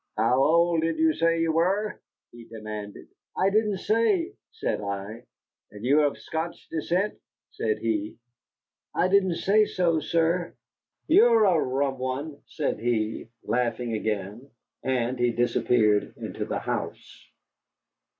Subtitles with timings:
[0.17, 2.01] "How old did you say you were?"
[2.31, 3.09] he demanded.
[3.37, 5.25] "I didn't say," said I.
[5.69, 7.19] "And you are of Scotch descent?"
[7.51, 8.17] said he.
[8.95, 10.55] "I didn't say so, sir."
[11.07, 14.49] "You're a rum one," said he, laughing again,
[14.81, 17.27] and he disappeared into the house.